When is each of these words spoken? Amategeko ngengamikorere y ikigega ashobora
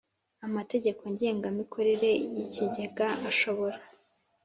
Amategeko 0.47 1.01
ngengamikorere 1.11 2.09
y 2.35 2.37
ikigega 2.43 3.07
ashobora 3.29 3.77